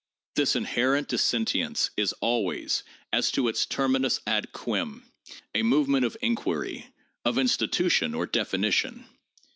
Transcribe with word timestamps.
This 0.33 0.55
inherent 0.55 1.09
dissentience 1.09 1.91
is 1.95 2.11
always, 2.21 2.81
as 3.13 3.29
to 3.33 3.47
its 3.47 3.67
terminus 3.67 4.19
ad 4.25 4.51
quern, 4.51 5.03
a 5.53 5.61
movement 5.61 6.05
of 6.05 6.17
inquiry, 6.23 6.87
of 7.23 7.37
institution 7.37 8.15
or 8.15 8.25
definition. 8.25 9.05